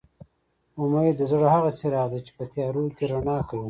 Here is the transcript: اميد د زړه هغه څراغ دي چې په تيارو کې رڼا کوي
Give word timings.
اميد 0.81 1.15
د 1.17 1.21
زړه 1.31 1.47
هغه 1.55 1.69
څراغ 1.79 2.07
دي 2.13 2.19
چې 2.25 2.31
په 2.37 2.43
تيارو 2.51 2.83
کې 2.95 3.03
رڼا 3.11 3.37
کوي 3.47 3.59